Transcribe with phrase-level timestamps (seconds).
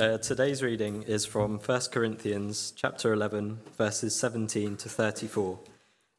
[0.00, 5.58] Uh, today's reading is from 1 Corinthians chapter 11, verses 17 to 34.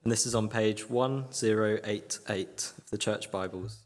[0.04, 3.80] And this is on page 1088 of the Church Bibles.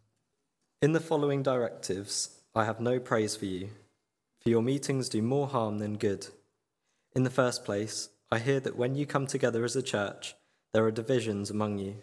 [0.81, 3.69] In the following directives, I have no praise for you,
[4.41, 6.27] for your meetings do more harm than good.
[7.15, 10.35] In the first place, I hear that when you come together as a church,
[10.73, 11.96] there are divisions among you,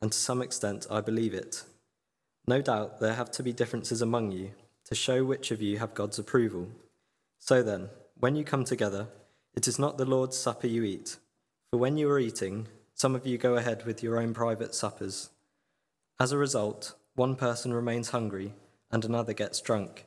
[0.00, 1.64] and to some extent I believe it.
[2.46, 4.52] No doubt there have to be differences among you
[4.84, 6.68] to show which of you have God's approval.
[7.44, 7.90] So then,
[8.20, 9.08] when you come together,
[9.56, 11.16] it is not the Lord's supper you eat.
[11.72, 15.30] For when you are eating, some of you go ahead with your own private suppers.
[16.20, 18.54] As a result, one person remains hungry
[18.92, 20.06] and another gets drunk.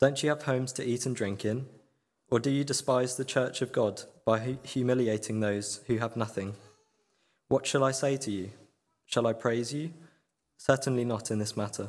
[0.00, 1.66] Don't you have homes to eat and drink in?
[2.30, 6.54] Or do you despise the church of God by humiliating those who have nothing?
[7.48, 8.52] What shall I say to you?
[9.04, 9.92] Shall I praise you?
[10.56, 11.88] Certainly not in this matter.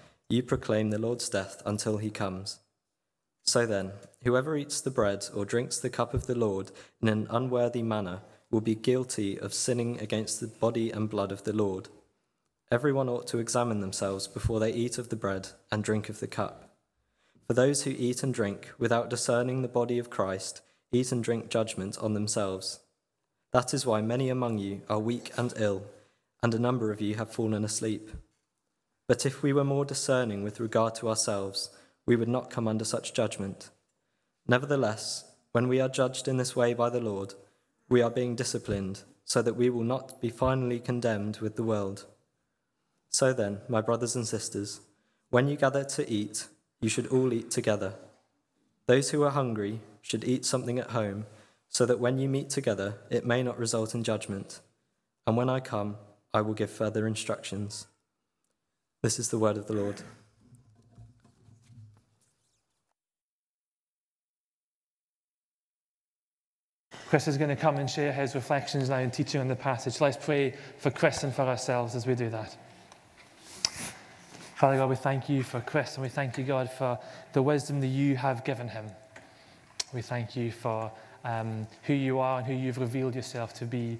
[0.31, 2.59] you proclaim the Lord's death until he comes.
[3.43, 3.91] So then,
[4.23, 8.21] whoever eats the bread or drinks the cup of the Lord in an unworthy manner
[8.49, 11.89] will be guilty of sinning against the body and blood of the Lord.
[12.71, 16.27] Everyone ought to examine themselves before they eat of the bread and drink of the
[16.27, 16.77] cup.
[17.47, 20.61] For those who eat and drink without discerning the body of Christ
[20.93, 22.79] eat and drink judgment on themselves.
[23.53, 25.83] That is why many among you are weak and ill,
[26.43, 28.09] and a number of you have fallen asleep.
[29.11, 31.69] But if we were more discerning with regard to ourselves,
[32.05, 33.69] we would not come under such judgment.
[34.47, 37.33] Nevertheless, when we are judged in this way by the Lord,
[37.89, 42.05] we are being disciplined, so that we will not be finally condemned with the world.
[43.09, 44.79] So then, my brothers and sisters,
[45.29, 46.47] when you gather to eat,
[46.79, 47.95] you should all eat together.
[48.85, 51.25] Those who are hungry should eat something at home,
[51.67, 54.61] so that when you meet together, it may not result in judgment.
[55.27, 55.97] And when I come,
[56.33, 57.87] I will give further instructions.
[59.03, 59.99] This is the word of the Lord.
[67.09, 69.99] Chris is going to come and share his reflections now and teaching on the passage.
[69.99, 72.55] Let's pray for Chris and for ourselves as we do that.
[74.55, 76.99] Father God, we thank you for Chris and we thank you, God, for
[77.33, 78.85] the wisdom that you have given him.
[79.93, 80.91] We thank you for
[81.25, 83.97] um, who you are and who you've revealed yourself to be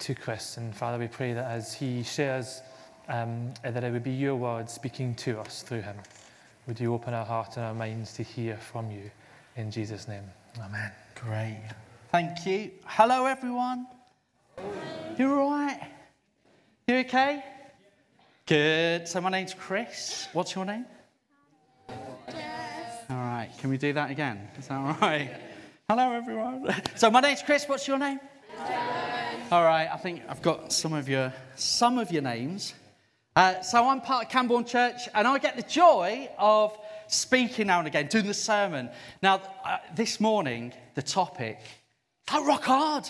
[0.00, 0.58] to Chris.
[0.58, 2.60] And Father, we pray that as he shares
[3.08, 5.96] um, that it would be your word speaking to us through him.
[6.66, 9.10] Would you open our hearts and our minds to hear from you?
[9.56, 10.24] In Jesus' name,
[10.58, 10.92] amen.
[11.14, 11.62] Great.
[12.12, 12.70] Thank you.
[12.84, 13.86] Hello, everyone.
[15.18, 15.80] You all right?
[16.86, 17.42] You okay?
[18.46, 19.08] Good.
[19.08, 20.28] So, my name's Chris.
[20.32, 20.86] What's your name?
[22.30, 23.04] Jess.
[23.10, 23.50] All right.
[23.58, 24.48] Can we do that again?
[24.58, 25.30] Is that all right?
[25.88, 26.74] Hello, everyone.
[26.96, 27.66] So, my name's Chris.
[27.66, 28.20] What's your name?
[28.66, 29.52] Jess.
[29.52, 29.88] All right.
[29.92, 32.74] I think I've got some of your some of your names.
[33.38, 36.76] Uh, so I'm part of Camborne Church, and I get the joy of
[37.06, 38.90] speaking now and again, doing the sermon.
[39.22, 41.60] Now, uh, this morning, the topic,
[42.32, 43.08] like rock hard.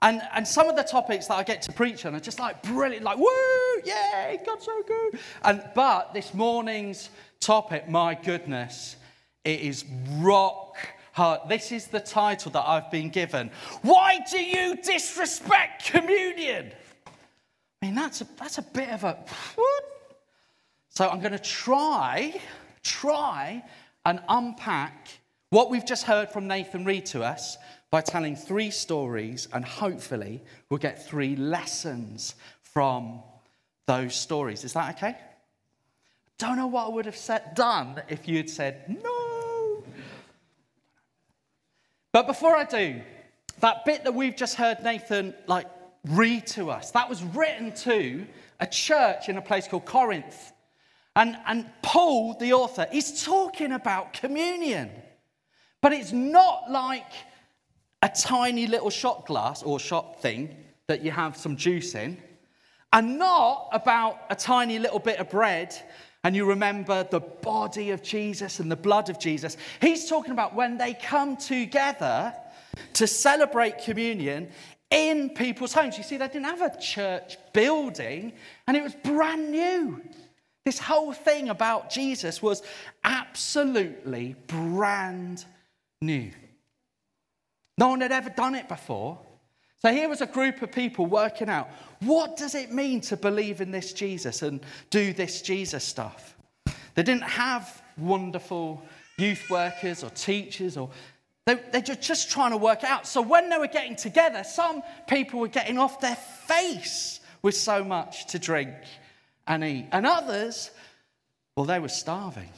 [0.00, 2.62] And, and some of the topics that I get to preach on are just like
[2.62, 5.20] brilliant, like, woo, yay, God's so good.
[5.42, 8.96] And, but this morning's topic, my goodness,
[9.44, 9.84] it is
[10.20, 10.74] rock
[11.12, 11.40] hard.
[11.50, 13.50] This is the title that I've been given.
[13.82, 16.72] Why do you disrespect communion?
[17.80, 19.18] I mean, that's a, that's a bit of a
[19.54, 19.84] what?
[20.90, 22.38] So I'm going to try,
[22.82, 23.62] try
[24.04, 25.08] and unpack
[25.50, 27.56] what we've just heard from Nathan read to us
[27.90, 33.22] by telling three stories, and hopefully we'll get three lessons from
[33.86, 34.62] those stories.
[34.62, 35.16] Is that okay?
[36.38, 39.84] Don't know what I would have said, done if you'd said no.
[42.12, 43.00] But before I do,
[43.60, 45.66] that bit that we've just heard Nathan like
[46.06, 46.90] read to us.
[46.92, 48.26] That was written to
[48.58, 50.52] a church in a place called Corinth.
[51.16, 54.90] And, and Paul, the author, is talking about communion.
[55.82, 57.12] But it's not like
[58.02, 60.56] a tiny little shot glass or shot thing
[60.86, 62.18] that you have some juice in,
[62.92, 65.74] and not about a tiny little bit of bread
[66.22, 69.56] and you remember the body of Jesus and the blood of Jesus.
[69.80, 72.34] He's talking about when they come together
[72.94, 74.50] to celebrate communion,
[74.90, 75.96] in people's homes.
[75.96, 78.32] You see, they didn't have a church building,
[78.66, 80.02] and it was brand new.
[80.64, 82.62] This whole thing about Jesus was
[83.02, 85.44] absolutely brand
[86.02, 86.30] new.
[87.78, 89.18] No one had ever done it before.
[89.78, 91.70] So here was a group of people working out
[92.00, 94.60] what does it mean to believe in this Jesus and
[94.90, 96.36] do this Jesus stuff.
[96.94, 98.82] They didn't have wonderful
[99.16, 100.90] youth workers or teachers or
[101.46, 103.06] they, they're just trying to work out.
[103.06, 107.82] So when they were getting together, some people were getting off their face with so
[107.82, 108.74] much to drink
[109.46, 109.86] and eat.
[109.92, 110.70] And others,
[111.56, 112.50] well, they were starving.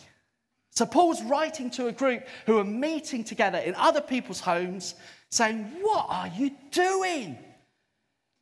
[0.70, 4.94] So Paul's writing to a group who are meeting together in other people's homes
[5.30, 7.38] saying, What are you doing?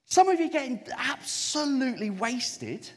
[0.07, 2.89] Some of you are getting absolutely wasted,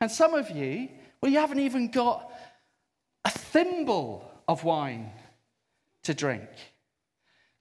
[0.00, 0.88] and some of you,
[1.20, 2.32] well, you haven't even got
[3.24, 5.10] a thimble of wine
[6.04, 6.48] to drink.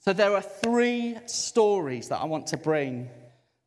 [0.07, 3.09] So there are three stories that I want to bring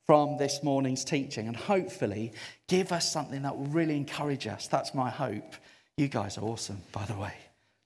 [0.06, 2.32] from this morning's teaching and hopefully
[2.66, 4.66] give us something that will really encourage us.
[4.66, 5.54] That's my hope.
[5.98, 7.34] You guys are awesome, by the way.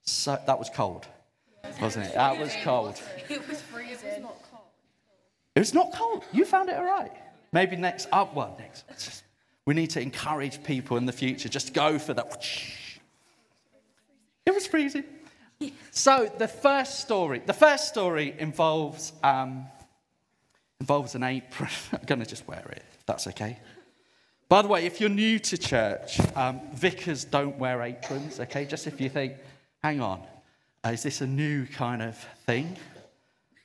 [0.03, 1.05] So that was cold,
[1.81, 2.15] wasn't it?
[2.15, 3.03] That was cold.
[3.29, 4.23] It was freezing.
[4.23, 4.69] not cold.
[5.57, 6.23] It was not cold.
[6.31, 7.11] You found it all right.
[7.53, 9.25] Maybe next up oh, well, next.
[9.67, 11.49] We need to encourage people in the future.
[11.49, 12.47] Just go for that.
[14.47, 15.03] It was freezing.
[15.91, 19.67] So the first story, the first story involves um,
[20.81, 21.71] involves an apron.
[21.93, 23.59] I'm going to just wear it, that's okay.
[24.49, 28.67] By the way, if you're new to church, um, vicars don't wear aprons, okay?
[28.67, 29.35] Just if you think,
[29.83, 30.21] hang on,
[30.85, 32.77] uh, is this a new kind of thing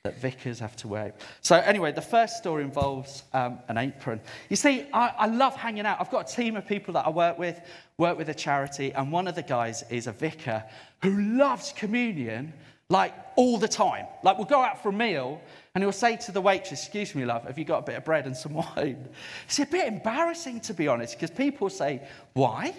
[0.04, 1.12] that vicars have to wear?
[1.42, 4.20] So, anyway, the first story involves um, an apron.
[4.48, 6.00] You see, I, I love hanging out.
[6.00, 7.60] I've got a team of people that I work with,
[7.98, 10.64] work with a charity, and one of the guys is a vicar
[11.02, 12.54] who loves communion
[12.88, 14.06] like all the time.
[14.22, 15.40] Like, we'll go out for a meal,
[15.74, 18.04] and he'll say to the waitress, Excuse me, love, have you got a bit of
[18.04, 19.06] bread and some wine?
[19.44, 22.02] It's a bit embarrassing, to be honest, because people say,
[22.32, 22.74] Why?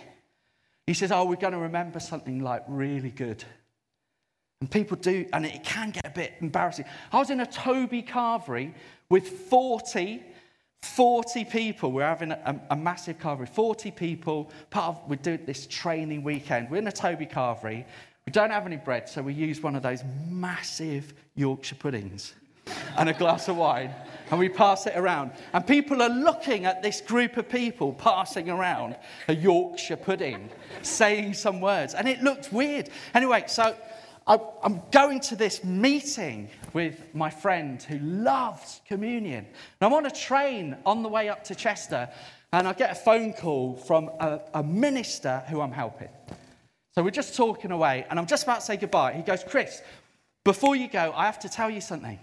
[0.88, 3.44] He says, Oh, we're going to remember something like really good.
[4.62, 6.86] And people do, and it can get a bit embarrassing.
[7.12, 8.74] I was in a Toby Carvery
[9.10, 10.24] with 40,
[10.84, 11.92] 40 people.
[11.92, 14.52] We're having a, a massive carvery, 40 people.
[14.70, 16.70] Part of, we're doing this training weekend.
[16.70, 17.86] We're in a Toby Carvery.
[18.28, 22.36] We don't have any bread, so we use one of those massive Yorkshire puddings
[22.98, 23.92] and a glass of wine,
[24.30, 25.32] and we pass it around.
[25.54, 28.96] And people are looking at this group of people passing around
[29.28, 30.50] a Yorkshire pudding,
[30.84, 32.90] saying some words, and it looked weird.
[33.16, 33.76] Anyway, so
[34.28, 39.46] I'm going to this meeting with my friend who loves communion.
[39.46, 42.08] And I'm on a train on the way up to Chester,
[42.54, 46.10] and I get a phone call from a, a minister who I'm helping.
[46.94, 49.14] So we're just talking away, and I'm just about to say goodbye.
[49.14, 49.82] He goes, Chris,
[50.44, 52.20] before you go, I have to tell you something.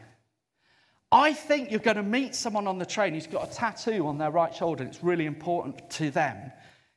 [1.10, 4.18] I think you're going to meet someone on the train who's got a tattoo on
[4.18, 6.52] their right shoulder, and it's really important to them.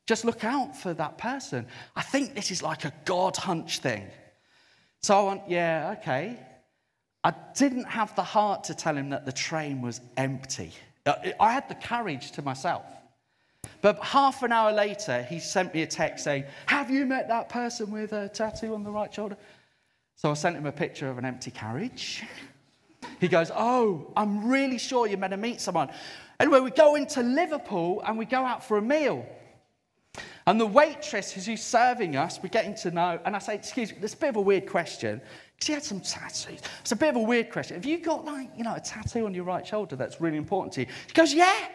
[0.06, 1.65] Just look out for that person.
[1.95, 4.06] I think this is like a God hunch thing.
[5.03, 6.38] So I went, yeah, okay.
[7.24, 10.71] I didn't have the heart to tell him that the train was empty.
[11.06, 12.83] I had the courage to myself.
[13.81, 17.50] But half an hour later, he sent me a text saying, Have you met that
[17.50, 19.38] person with a tattoo on the right shoulder?
[20.15, 22.24] So I sent him a picture of an empty carriage.
[23.19, 25.89] He goes, Oh, I'm really sure you're meant to meet someone.
[26.39, 29.25] Anyway, we go into Liverpool and we go out for a meal.
[30.48, 34.00] And the waitress who's serving us, we're getting to know, and I say, Excuse me,
[34.02, 35.22] is a bit of a weird question.
[35.62, 36.60] She had some tattoos.
[36.80, 37.76] It's a bit of a weird question.
[37.76, 40.74] Have you got, like, you know, a tattoo on your right shoulder that's really important
[40.74, 40.88] to you?
[41.08, 41.68] She goes, Yeah,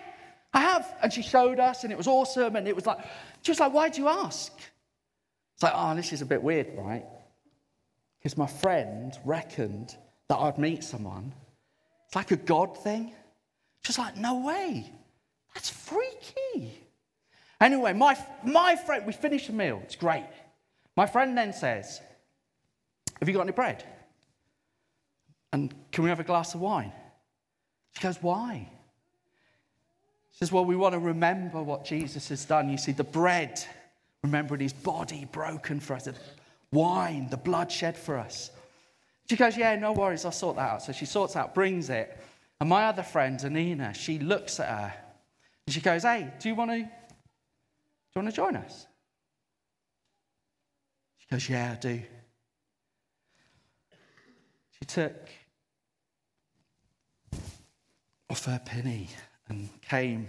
[0.52, 0.97] I have.
[1.02, 2.57] And she showed us, and it was awesome.
[2.57, 2.99] And it was like,
[3.43, 4.52] She was like, why do you ask?
[5.55, 7.05] It's like, Oh, this is a bit weird, right?
[8.19, 9.97] Because my friend reckoned
[10.29, 11.33] that I'd meet someone.
[12.07, 13.12] It's like a God thing.
[13.85, 14.90] Just like, no way.
[15.55, 16.86] That's freaky.
[17.61, 19.81] Anyway, my, my friend, we finish the meal.
[19.85, 20.27] It's great.
[20.97, 22.01] My friend then says,
[23.19, 23.85] Have you got any bread?
[25.53, 26.93] And can we have a glass of wine?
[27.95, 28.69] She goes, Why?
[30.33, 32.69] She says, Well, we want to remember what Jesus has done.
[32.69, 33.63] You see, the bread,
[34.23, 36.15] remembering his body broken for us, the
[36.73, 38.51] wine, the blood shed for us.
[39.31, 40.83] She goes, Yeah, no worries, I'll sort that out.
[40.83, 42.19] So she sorts out, brings it.
[42.61, 44.95] And my other friend, Anina, she looks at her
[45.67, 46.89] and she goes, Hey, do you want to,
[48.16, 48.87] you want to join us?
[51.18, 52.02] She goes, Yeah, I do.
[54.78, 55.28] She took
[58.30, 59.08] off her penny
[59.49, 60.28] and came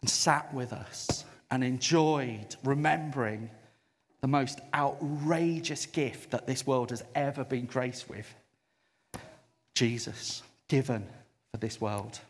[0.00, 3.50] and sat with us and enjoyed remembering
[4.20, 8.32] the most outrageous gift that this world has ever been graced with
[9.74, 11.06] Jesus, given
[11.50, 12.20] for this world.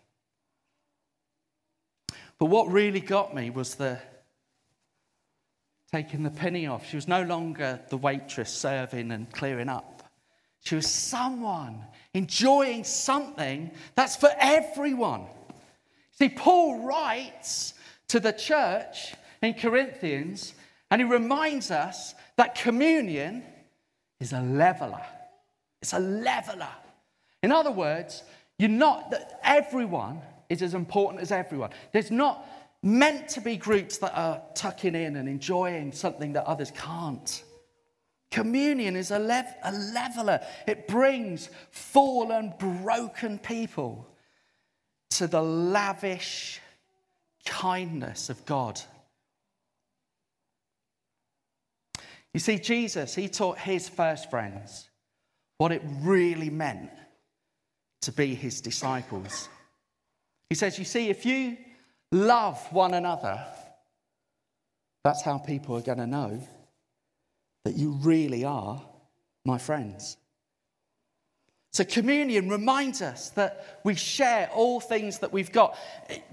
[2.38, 3.98] But what really got me was the
[5.94, 6.84] taking the penny off.
[6.88, 10.02] She was no longer the waitress serving and clearing up.
[10.64, 11.84] She was someone
[12.14, 15.26] enjoying something that's for everyone.
[16.10, 17.74] See, Paul writes
[18.08, 20.54] to the church in Corinthians
[20.90, 23.44] and he reminds us that communion
[24.18, 25.06] is a leveler.
[25.80, 26.74] It's a leveler.
[27.40, 28.24] In other words,
[28.58, 31.70] you're not that everyone is as important as everyone.
[31.92, 32.44] There's not
[32.84, 37.42] meant to be groups that are tucking in and enjoying something that others can't.
[38.30, 44.06] Communion is a, lev- a leveler, it brings fallen, broken people
[45.08, 46.60] to the lavish
[47.46, 48.78] kindness of God.
[52.34, 54.90] You see, Jesus, he taught his first friends
[55.56, 56.90] what it really meant
[58.02, 59.48] to be his disciples.
[60.50, 61.56] He says, You see, if you
[62.14, 63.44] love one another,
[65.02, 66.40] that's how people are going to know
[67.64, 68.80] that you really are
[69.44, 70.16] my friends.
[71.72, 75.76] So, communion reminds us that we share all things that we've got.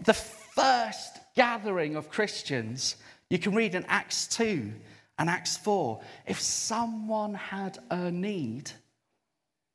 [0.04, 2.96] The first gathering of Christians,
[3.30, 4.72] you can read in Acts 2
[5.18, 6.00] and Acts 4.
[6.28, 8.70] If someone had a need,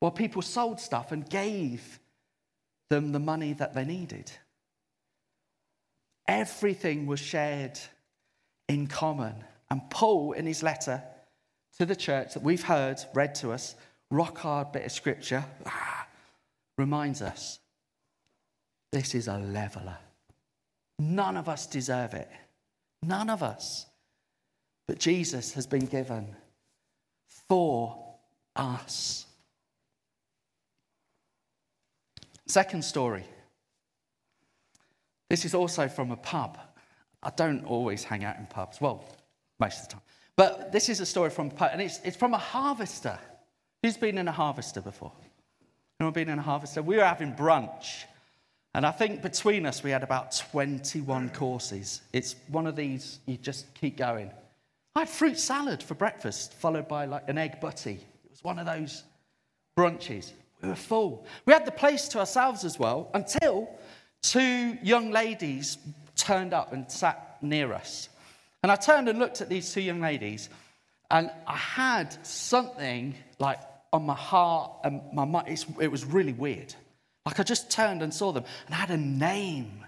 [0.00, 1.98] well, people sold stuff and gave
[2.88, 4.30] them the money that they needed.
[6.28, 7.78] Everything was shared
[8.68, 9.34] in common.
[9.70, 11.02] And Paul, in his letter
[11.78, 13.74] to the church that we've heard read to us,
[14.10, 16.06] rock hard bit of scripture, ah,
[16.78, 17.58] reminds us
[18.92, 19.98] this is a leveler.
[20.98, 22.30] None of us deserve it.
[23.02, 23.86] None of us.
[24.88, 26.34] But Jesus has been given
[27.48, 28.14] for
[28.54, 29.26] us.
[32.46, 33.24] Second story.
[35.28, 36.58] This is also from a pub.
[37.22, 39.04] I don't always hang out in pubs, well,
[39.58, 40.02] most of the time.
[40.36, 43.18] But this is a story from a pub, and it's, it's from a harvester.
[43.82, 45.12] Who's been in a harvester before?
[45.98, 46.82] Anyone been in a harvester?
[46.82, 48.04] We were having brunch,
[48.74, 52.02] and I think between us we had about 21 courses.
[52.12, 54.30] It's one of these, you just keep going.
[54.94, 57.94] I had fruit salad for breakfast, followed by like an egg butty.
[58.24, 59.04] It was one of those
[59.76, 60.32] brunches.
[60.62, 61.26] We were full.
[61.44, 63.68] We had the place to ourselves as well until
[64.30, 65.78] two young ladies
[66.16, 68.08] turned up and sat near us.
[68.62, 70.48] And I turned and looked at these two young ladies,
[71.10, 73.60] and I had something like
[73.92, 75.64] on my heart and my mind.
[75.80, 76.74] it was really weird.
[77.24, 79.84] Like I just turned and saw them, and I had a name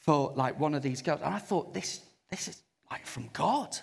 [0.00, 1.20] for like one of these girls.
[1.22, 2.00] And I thought, this,
[2.30, 3.76] this is like from God.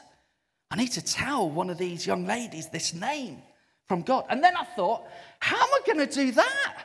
[0.72, 3.42] I need to tell one of these young ladies this name
[3.88, 4.26] from God.
[4.30, 5.04] And then I thought,
[5.40, 6.85] how am I going to do that?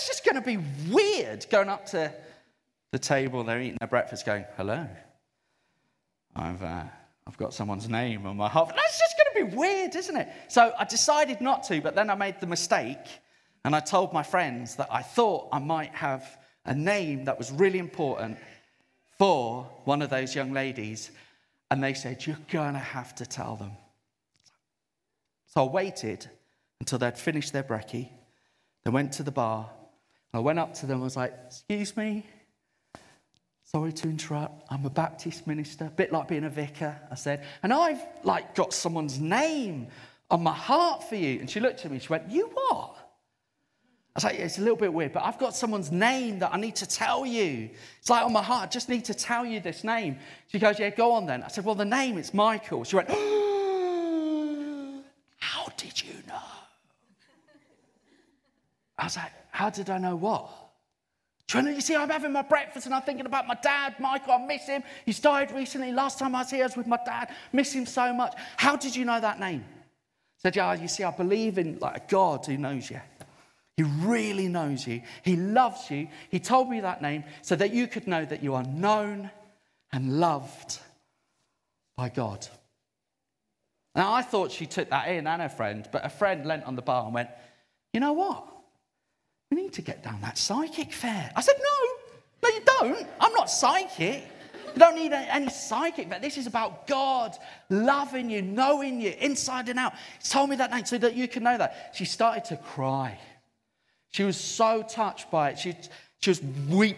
[0.00, 0.56] That's just going to be
[0.90, 2.10] weird going up to
[2.90, 4.88] the table, they're eating their breakfast, going, hello.
[6.34, 6.84] I've, uh,
[7.26, 8.72] I've got someone's name on my heart.
[8.74, 10.28] That's just going to be weird, isn't it?
[10.48, 12.96] So I decided not to, but then I made the mistake
[13.62, 17.52] and I told my friends that I thought I might have a name that was
[17.52, 18.38] really important
[19.18, 21.10] for one of those young ladies.
[21.70, 23.72] And they said, You're going to have to tell them.
[25.48, 26.26] So I waited
[26.80, 28.08] until they'd finished their brekkie.
[28.84, 29.68] They went to the bar.
[30.32, 31.00] I went up to them.
[31.00, 32.26] I was like, Excuse me.
[33.64, 34.64] Sorry to interrupt.
[34.68, 36.96] I'm a Baptist minister, a bit like being a vicar.
[37.08, 39.86] I said, and I've like got someone's name
[40.28, 41.38] on my heart for you.
[41.38, 42.00] And she looked at me.
[42.00, 42.96] She went, You what?
[42.96, 46.52] I was like, yeah, It's a little bit weird, but I've got someone's name that
[46.52, 47.70] I need to tell you.
[48.00, 48.64] It's like on my heart.
[48.64, 50.16] I just need to tell you this name.
[50.48, 51.44] She goes, Yeah, go on then.
[51.44, 52.82] I said, Well, the name, it's Michael.
[52.82, 53.08] She went,
[55.38, 56.42] How did you know?
[58.98, 59.30] I was like,
[59.60, 60.48] How did I know what?
[61.52, 64.32] You see, I'm having my breakfast and I'm thinking about my dad, Michael.
[64.32, 64.82] I miss him.
[65.04, 65.92] He's died recently.
[65.92, 67.28] Last time I was here, I was with my dad.
[67.52, 68.32] Miss him so much.
[68.56, 69.62] How did you know that name?
[70.38, 73.02] Said, Yeah, you see, I believe in like a God who knows you.
[73.76, 75.02] He really knows you.
[75.22, 76.08] He loves you.
[76.30, 79.30] He told me that name so that you could know that you are known
[79.92, 80.78] and loved
[81.98, 82.48] by God.
[83.94, 86.76] Now, I thought she took that in and her friend, but a friend leant on
[86.76, 87.28] the bar and went,
[87.92, 88.49] You know what?
[89.50, 91.30] We need to get down that psychic fair.
[91.34, 93.08] I said, No, no, you don't.
[93.20, 94.24] I'm not psychic.
[94.74, 97.36] You don't need any psychic but This is about God
[97.68, 99.94] loving you, knowing you inside and out.
[100.22, 101.90] He told me that name so that you can know that.
[101.94, 103.18] She started to cry.
[104.10, 105.58] She was so touched by it.
[105.58, 105.74] She,
[106.20, 106.40] she was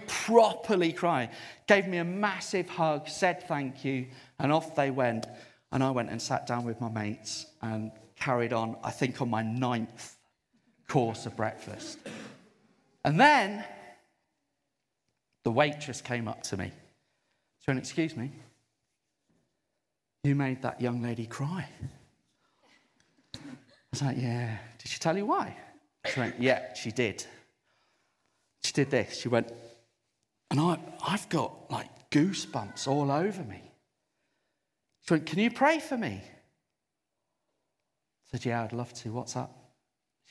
[0.06, 1.30] properly crying.
[1.66, 4.06] Gave me a massive hug, said thank you,
[4.38, 5.26] and off they went.
[5.70, 9.30] And I went and sat down with my mates and carried on, I think, on
[9.30, 10.16] my ninth
[10.88, 11.98] course of breakfast.
[13.04, 13.64] And then
[15.44, 16.70] the waitress came up to me.
[17.60, 18.30] She went, Excuse me,
[20.24, 21.66] you made that young lady cry.
[23.34, 23.38] I
[23.90, 24.56] was like, Yeah.
[24.78, 25.56] Did she tell you why?
[26.06, 27.24] She went, Yeah, she did.
[28.62, 29.18] She did this.
[29.20, 29.52] She went,
[30.50, 33.62] And I, I've got like goosebumps all over me.
[35.06, 36.22] She went, Can you pray for me?
[36.22, 36.28] I
[38.30, 39.12] said, Yeah, I'd love to.
[39.12, 39.61] What's up?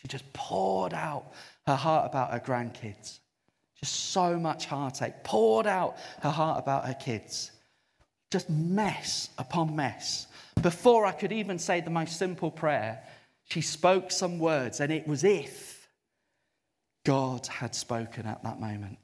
[0.02, 1.32] She just poured out
[1.68, 3.20] her heart about her grandkids.
[3.80, 5.24] Just so much heartache.
[5.24, 7.52] Poured out her heart about her kids.
[8.32, 10.28] Just mess upon mess.
[10.62, 13.04] Before I could even say the most simple prayer,
[13.46, 15.88] she spoke some words, and it was if
[17.04, 18.98] God had spoken at that moment.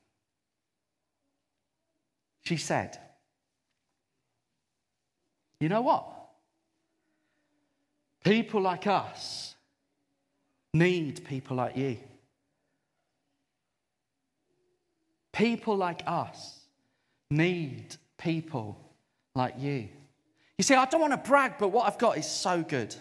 [2.45, 2.97] She said,
[5.59, 6.05] You know what?
[8.23, 9.46] People like us
[10.77, 11.97] need people like you.
[15.33, 16.59] People like us
[17.29, 18.77] need people
[19.35, 19.87] like you.
[20.57, 22.95] You see, I don't want to brag, but what I've got is so good.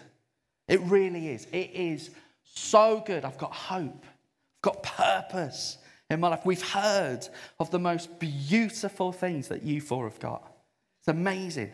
[0.67, 1.47] It really is.
[1.51, 2.11] It is
[2.43, 3.25] so good.
[3.25, 5.77] I've got hope, I've got purpose
[6.09, 6.45] in my life.
[6.45, 7.27] We've heard
[7.59, 10.51] of the most beautiful things that you four have got.
[10.99, 11.71] It's amazing.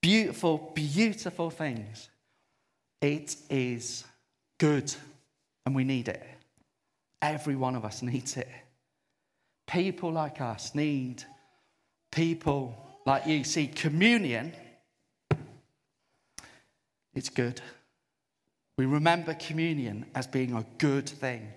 [0.00, 2.08] Beautiful, beautiful things.
[3.00, 4.04] It is
[4.58, 4.92] good,
[5.64, 6.22] and we need it.
[7.22, 8.48] Every one of us needs it.
[9.66, 11.24] People like us need
[12.10, 12.74] people
[13.06, 13.44] like you.
[13.44, 14.52] See, communion,
[17.14, 17.60] it's good.
[18.76, 21.48] We remember communion as being a good thing.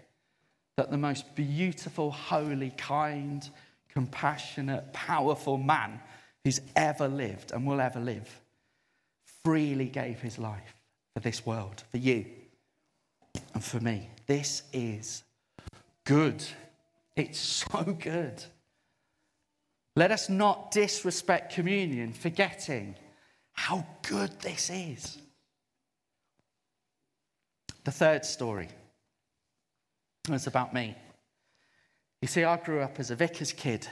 [0.77, 3.47] That the most beautiful, holy, kind,
[3.89, 5.99] compassionate, powerful man
[6.43, 8.41] who's ever lived and will ever live
[9.43, 10.75] freely gave his life
[11.13, 12.25] for this world, for you
[13.53, 14.09] and for me.
[14.27, 15.23] This is
[16.05, 16.43] good.
[17.15, 17.39] It's
[17.71, 18.43] so good.
[19.95, 22.95] Let us not disrespect communion, forgetting
[23.53, 25.17] how good this is.
[27.83, 28.69] The third story
[30.29, 30.95] is about me.
[32.21, 33.87] You see, I grew up as a vicar's kid.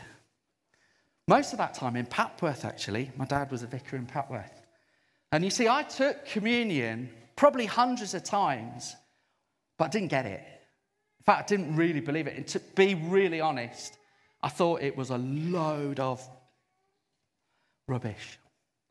[1.27, 3.11] Most of that time in Papworth, actually.
[3.17, 4.61] My dad was a vicar in Papworth.
[5.31, 8.95] And you see, I took communion probably hundreds of times,
[9.79, 10.41] but I didn't get it.
[10.41, 12.35] In fact, I didn't really believe it.
[12.35, 13.97] And to be really honest,
[14.43, 16.21] I thought it was a load of
[17.87, 18.37] rubbish.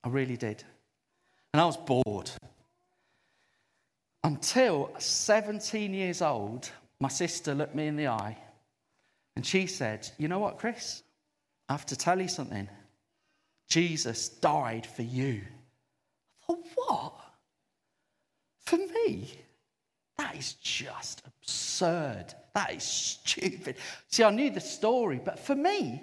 [0.03, 0.65] I really did.
[1.53, 2.31] And I was bored.
[4.25, 6.71] Until 17 years old,
[7.01, 8.37] my sister looked me in the eye
[9.37, 11.03] and she said, You know what, Chris?
[11.69, 12.67] I have to tell you something.
[13.69, 15.43] Jesus died for you.
[16.43, 17.15] I thought, What?
[18.65, 19.35] For me?
[20.19, 22.35] That is just absurd.
[22.55, 23.77] That is stupid.
[24.09, 26.03] See, I knew the story, but for me,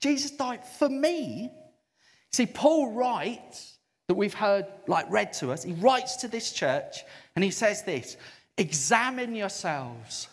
[0.00, 1.52] Jesus died for me.
[2.32, 7.04] See, Paul writes that we've heard, like read to us, he writes to this church
[7.36, 8.16] and he says this
[8.56, 10.28] Examine yourselves.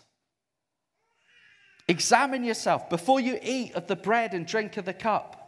[1.88, 5.45] Examine yourself before you eat of the bread and drink of the cup.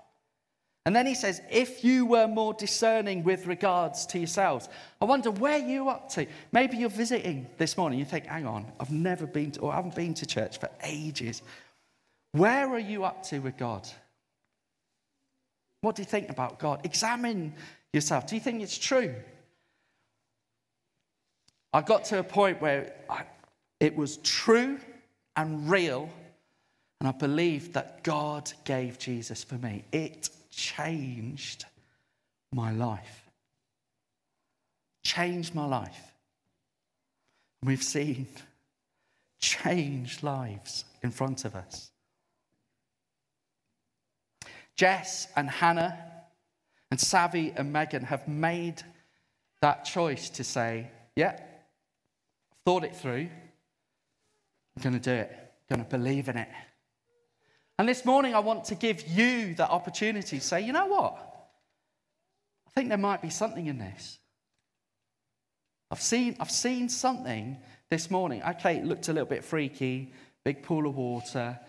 [0.87, 4.69] And then he says, if you were more discerning with regards to yourselves,
[5.01, 6.25] I wonder where you're up to.
[6.53, 7.99] Maybe you're visiting this morning.
[7.99, 10.69] You think, hang on, I've never been to, or I haven't been to church for
[10.85, 11.41] ages.
[12.31, 13.85] Where are you up to with God?
[15.81, 16.85] What do you think about God?
[16.85, 17.53] Examine
[17.91, 18.25] yourself.
[18.25, 19.13] Do you think it's true?
[21.73, 23.23] I got to a point where I,
[23.81, 24.79] it was true
[25.35, 26.09] and real,
[27.01, 29.83] and I believed that God gave Jesus for me.
[29.91, 31.65] It changed
[32.51, 33.29] my life.
[35.03, 36.13] Changed my life.
[37.63, 38.27] We've seen
[39.39, 41.91] changed lives in front of us.
[44.75, 45.97] Jess and Hannah
[46.89, 48.81] and Savvy and Megan have made
[49.61, 51.39] that choice to say, yeah,
[52.65, 53.29] thought it through.
[54.75, 55.31] I'm going to do it.
[55.31, 56.49] I'm going to believe in it.
[57.79, 61.15] And this morning, I want to give you that opportunity to say, you know what?
[62.67, 64.17] I think there might be something in this.
[65.91, 67.57] I've seen, I've seen something
[67.89, 68.41] this morning.
[68.43, 70.11] Okay, it looked a little bit freaky,
[70.43, 71.59] big pool of water,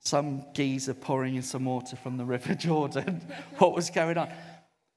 [0.00, 3.22] some geezer pouring in some water from the River Jordan.
[3.58, 4.30] what was going on?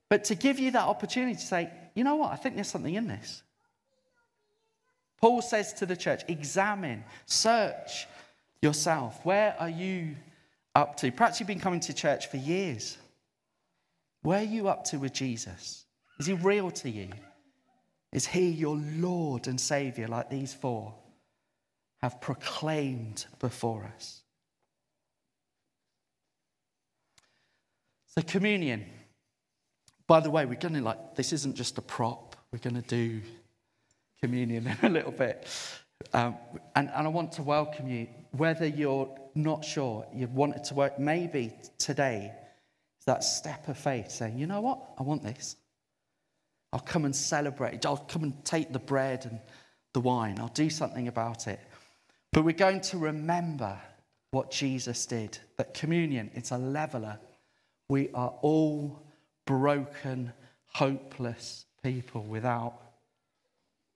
[0.10, 2.32] But to give you that opportunity to say, you know what?
[2.32, 3.44] I think there's something in this.
[5.22, 8.08] Paul says to the church, examine, search
[8.62, 9.24] yourself.
[9.24, 10.16] Where are you
[10.76, 11.12] up to?
[11.12, 12.98] Perhaps you've been coming to church for years.
[14.22, 15.86] Where are you up to with Jesus?
[16.20, 17.10] Is he real to you?
[18.12, 20.94] Is he your Lord and Savior, like these four
[22.02, 24.22] have proclaimed before us?
[28.08, 28.86] So, communion.
[30.08, 32.36] By the way, we're going to like, this isn't just a prop.
[32.52, 33.22] We're going to do
[34.22, 35.48] communion in a little bit.
[36.14, 36.38] Um,
[36.76, 38.08] and, and I want to welcome you,
[38.38, 42.32] whether you're not sure, you've wanted to work, maybe today
[43.00, 45.56] is that step of faith saying, you know what, I want this.
[46.74, 47.86] I'll come and celebrate.
[47.86, 49.40] I'll come and take the bread and
[49.94, 50.40] the wine.
[50.40, 51.60] I'll do something about it.
[52.34, 53.80] But we're going to remember
[54.32, 55.38] what Jesus did.
[55.58, 57.18] That communion, it's a leveler.
[57.88, 59.02] We are all
[59.46, 60.34] broken,
[60.74, 62.74] hopeless people without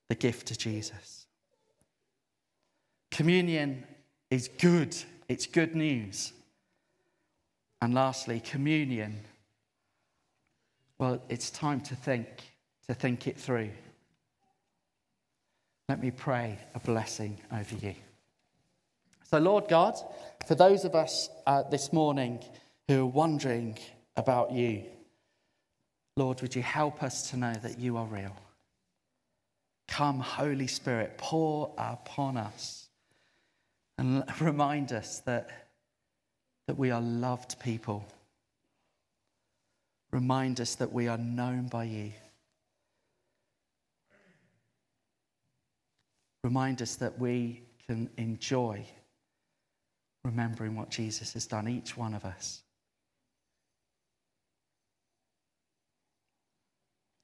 [0.08, 1.26] the gift of Jesus.
[3.12, 3.84] Communion
[4.30, 4.96] is good,
[5.28, 6.34] it's good news.
[7.82, 9.22] And lastly, communion.
[10.98, 12.28] Well, it's time to think,
[12.88, 13.70] to think it through.
[15.88, 17.96] Let me pray a blessing over you.
[19.24, 19.96] So, Lord God,
[20.46, 22.40] for those of us uh, this morning
[22.88, 23.78] who are wondering
[24.18, 24.84] about you,
[26.18, 28.36] Lord, would you help us to know that you are real?
[29.88, 32.89] Come, Holy Spirit, pour upon us
[34.00, 35.50] and remind us that,
[36.68, 38.06] that we are loved people.
[40.12, 42.14] Remind us that we are known by you.
[46.46, 48.86] Remind us that we can enjoy
[50.24, 52.64] remembering what Jesus has done, each one of us.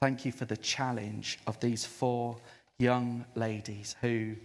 [0.02, 2.36] Thank you for the challenge of these four
[2.78, 4.36] young ladies who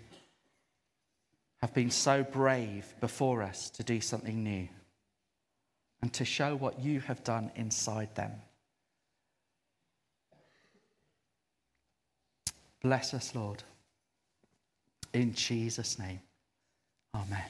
[1.62, 4.68] have been so brave before us to do something new
[6.02, 8.32] and to show what you have done inside them.
[12.82, 13.62] Bless us, Lord.
[15.12, 16.20] In Jesus' name,
[17.14, 17.44] amen.